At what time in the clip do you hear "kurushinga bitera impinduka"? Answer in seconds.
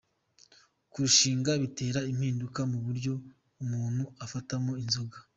0.91-2.61